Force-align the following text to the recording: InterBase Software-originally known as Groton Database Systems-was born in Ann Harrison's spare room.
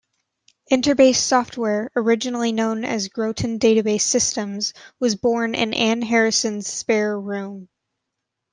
InterBase 0.71 1.17
Software-originally 1.17 2.51
known 2.53 2.83
as 2.85 3.09
Groton 3.09 3.59
Database 3.59 4.01
Systems-was 4.01 5.13
born 5.15 5.53
in 5.53 5.75
Ann 5.75 6.01
Harrison's 6.01 6.67
spare 6.67 7.19
room. 7.19 7.69